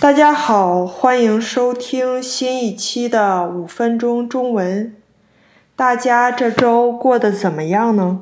[0.00, 4.94] 大家好，欢迎收听新一期的五分钟中文。
[5.74, 8.20] 大家这周过得怎么样呢？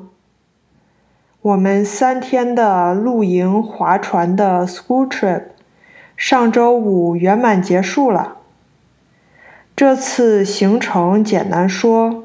[1.39, 5.43] 我们三天的露营划船的 school trip
[6.15, 8.37] 上周五圆满结束了。
[9.75, 12.23] 这次行程简单说，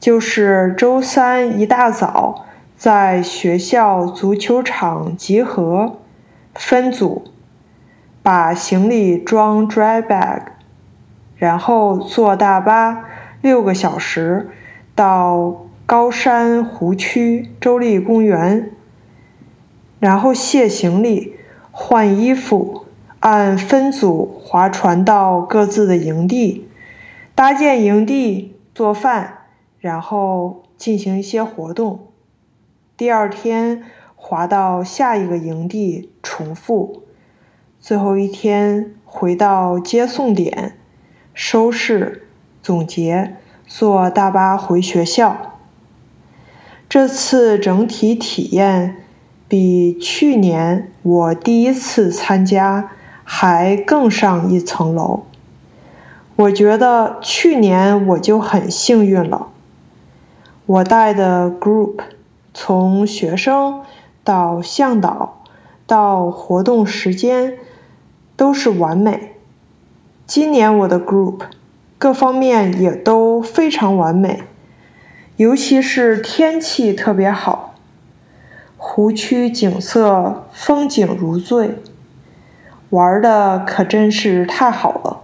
[0.00, 2.46] 就是周三一大早
[2.78, 5.98] 在学校足球场集合，
[6.54, 7.26] 分组。
[8.26, 10.42] 把行李装 dry bag，
[11.36, 13.04] 然后坐大巴
[13.40, 14.50] 六个小时
[14.96, 18.72] 到高山湖区州立公园，
[20.00, 21.36] 然后卸行李、
[21.70, 22.86] 换衣服，
[23.20, 26.66] 按分组划船到各自的营地，
[27.32, 29.42] 搭建营地、做饭，
[29.78, 32.08] 然后进行一些活动。
[32.96, 33.84] 第二天
[34.16, 37.04] 划到下一个营地，重复。
[37.86, 40.76] 最后一天回到接送点，
[41.32, 42.26] 收拾、
[42.60, 45.56] 总结，坐大巴回学校。
[46.88, 48.96] 这次整体体验
[49.46, 52.90] 比去年我第一次参加
[53.22, 55.22] 还更上一层楼。
[56.34, 59.46] 我觉得去年我就很幸运了，
[60.66, 62.00] 我带的 group
[62.52, 63.82] 从学生
[64.24, 65.44] 到向导
[65.86, 67.56] 到活动时间。
[68.36, 69.32] 都是完美。
[70.26, 71.40] 今年我的 group
[71.98, 74.42] 各方面也都非常完美，
[75.36, 77.74] 尤其是天气特别好，
[78.76, 81.76] 湖区景色风景如醉，
[82.90, 85.20] 玩的可真是太好了。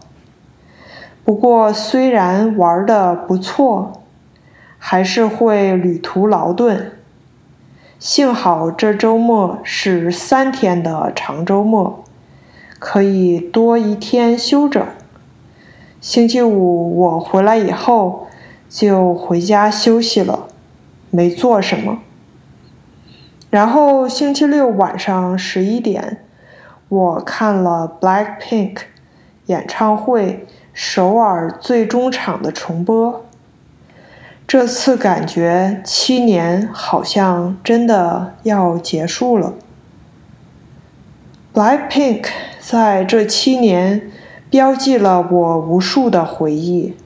[1.25, 4.03] 不过虽然玩的不错，
[4.79, 6.93] 还是会旅途劳顿。
[7.99, 12.02] 幸好这周末是三天的长周末。
[12.85, 14.85] 可以多一天休整。
[16.01, 18.27] 星期五我回来以后
[18.69, 20.49] 就回家休息了，
[21.09, 22.01] 没做什么。
[23.51, 26.25] 然后星期六晚上十一点，
[26.89, 28.79] 我看了 Blackpink
[29.47, 33.25] 演唱会首尔最终场的重播。
[34.49, 39.55] 这次感觉七年好像真的要结束了。
[41.55, 42.29] Blackpink
[42.61, 44.11] 在这七年
[44.49, 46.97] 标记了我无数的回忆。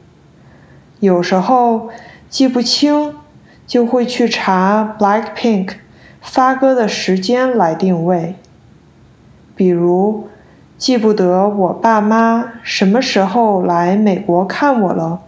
[1.00, 1.88] 有时候
[2.30, 3.16] 记不清，
[3.66, 5.70] 就会去查 Blackpink
[6.20, 8.36] 发歌的时间来定位。
[9.56, 10.28] 比如
[10.78, 15.22] 记不得我爸妈什么时候来美国看我了，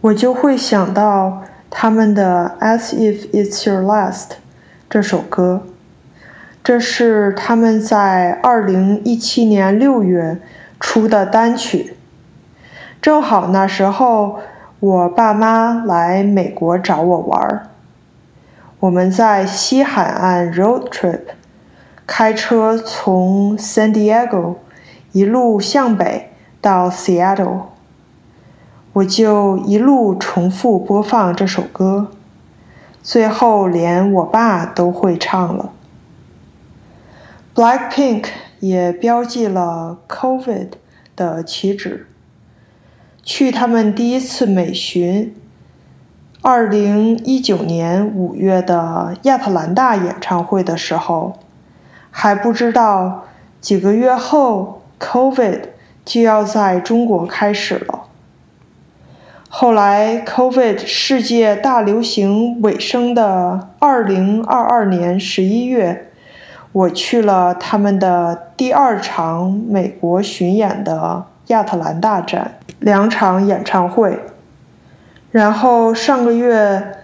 [0.00, 4.14] 我就会想到他们的《As If It's Your Last》
[4.90, 5.62] 这首歌。
[6.64, 10.38] 这是他们在二零一七年六月
[10.78, 11.96] 出的单曲，
[13.00, 14.38] 正好那时候
[14.78, 17.66] 我爸妈来美国找我玩儿，
[18.78, 21.20] 我们在西海岸 road trip，
[22.06, 24.54] 开车从 San Diego
[25.10, 26.30] 一路向北
[26.60, 27.62] 到 Seattle，
[28.92, 32.12] 我就一路重复播放这首歌，
[33.02, 35.72] 最后连我爸都会唱了。
[37.54, 38.28] Blackpink
[38.60, 40.68] 也标记了 COVID
[41.14, 42.06] 的起止。
[43.22, 45.34] 去他们第一次美巡，
[46.40, 51.40] 二零一九年五月的亚特兰大演唱会的时候，
[52.10, 53.24] 还不知道
[53.60, 55.60] 几个月后 COVID
[56.06, 58.04] 就要在中国开始了。
[59.50, 66.08] 后来 COVID 世界大流行尾声的二零二二年十一月。
[66.72, 74.18] 我去了他们的第二场美国巡演的亚特兰大站，两场演唱会。
[75.30, 76.96] 然后上个月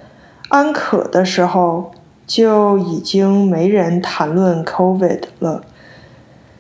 [0.48, 1.90] 安可的时候，
[2.26, 5.62] 就已经没人谈论 COVID 了。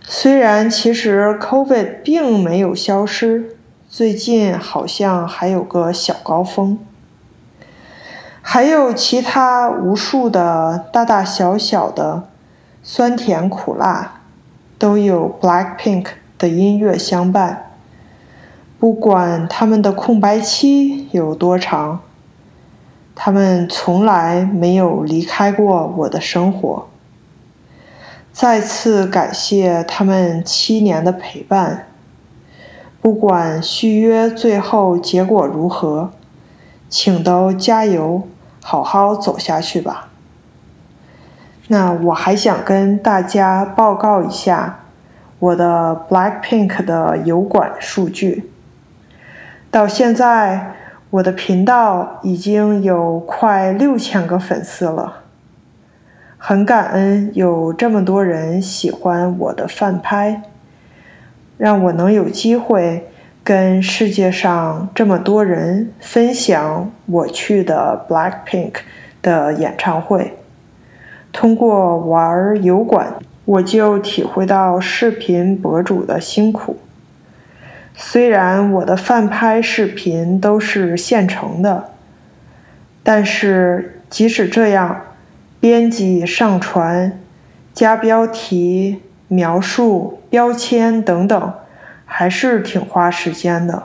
[0.02, 3.56] 虽然其实 COVID 并没有消失，
[3.88, 6.78] 最近好像还有个小高峰，
[8.42, 12.24] 还有其他无数的大大小小的。
[12.82, 14.20] 酸甜苦辣，
[14.78, 16.06] 都有 Blackpink
[16.38, 17.72] 的音乐相伴。
[18.78, 22.00] 不管他们的空白期有多长，
[23.14, 26.88] 他们从来没有离开过我的生活。
[28.32, 31.88] 再次感谢他们七年的陪伴。
[33.00, 36.10] 不管续约最后结果如何，
[36.88, 38.22] 请都加油，
[38.62, 40.07] 好好走下去吧。
[41.68, 44.80] 那我还想跟大家报告一下，
[45.38, 48.50] 我的 Blackpink 的油管数据。
[49.70, 50.74] 到现在，
[51.10, 55.24] 我的频道已经有快六千个粉丝了。
[56.38, 60.40] 很感恩有这么多人喜欢我的饭拍，
[61.58, 63.08] 让我能有机会
[63.44, 68.72] 跟世界上这么多人分享我去的 Blackpink
[69.20, 70.38] 的演唱会。
[71.38, 73.14] 通过玩油管。
[73.44, 76.76] 我就体会到视频博主的辛苦。
[77.94, 81.90] 虽然我的饭拍视频都是现成的，
[83.04, 85.00] 但是即使这样，
[85.60, 87.20] 编辑、上传、
[87.72, 91.52] 加标题、描述、标签等等，
[92.04, 93.84] 还是挺花时间的。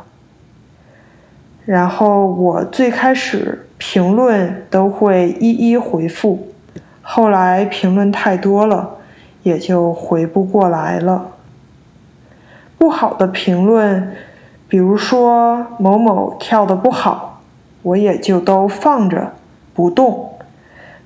[1.65, 6.47] 然后我最开始评论都会一一回复，
[7.03, 8.97] 后来评论太多了。
[9.43, 11.31] 也就回不过来了。
[12.77, 14.15] 不好的评论，
[14.69, 17.41] 比如说某某跳的不好，
[17.81, 19.33] 我也就都放着
[19.73, 20.37] 不动。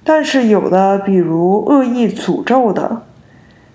[0.03, 3.01] 但是有的，比如恶意诅咒的，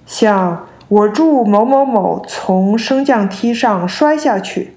[0.06, 4.76] 像我祝某某某从升降梯上摔下去，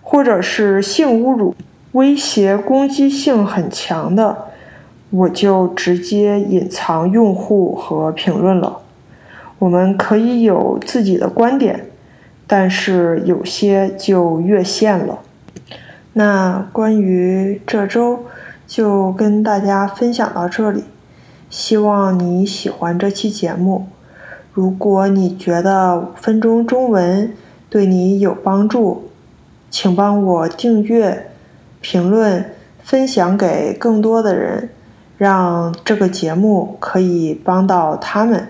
[0.00, 1.56] 或者是性侮辱、
[1.90, 4.51] 威胁、攻击性很强的，
[5.12, 8.80] 我就直接隐藏用户和评论了。
[9.58, 11.86] 我们可以有自己的观点，
[12.46, 15.20] 但是有些就越线了。
[16.14, 18.24] 那关于这周
[18.66, 20.84] 就跟大家分享到这里，
[21.48, 23.86] 希望你喜欢这期节目。
[24.52, 27.32] 如果你觉得五分钟中文
[27.70, 29.10] 对你有帮助，
[29.70, 31.30] 请帮我订阅、
[31.80, 32.44] 评论、
[32.82, 34.68] 分享给更多的人，
[35.22, 38.48] 让这个节目可以帮到他们。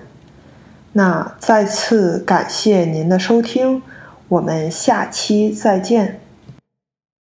[0.95, 3.83] 那再次感谢您的收听，
[4.29, 6.22] 我们下期再见。